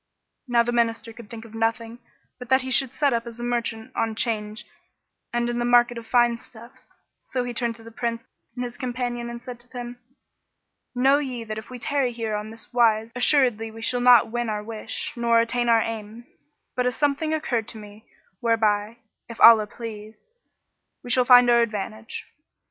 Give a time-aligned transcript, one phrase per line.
[0.47, 1.99] Now the Minister could think of nothing
[2.39, 4.65] but that he should set up as a merchant on 'Change
[5.31, 8.23] and in the market of fine stuffs; so he turned to the Prince
[8.55, 9.99] and his companion and said to them,
[10.95, 14.49] "Know ye that if we tarry here on this wise, assuredly we shall not win
[14.49, 16.25] our wish nor attain our aim;
[16.75, 18.07] but a something occurred to me
[18.39, 18.97] whereby
[19.29, 20.31] (if Allah please!)
[21.03, 22.25] we shall find our advantage."